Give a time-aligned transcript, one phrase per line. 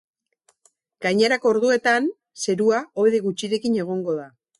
[1.05, 2.07] Gainerako orduetan,
[2.45, 4.27] zerua hodei gutxirekin egongo da.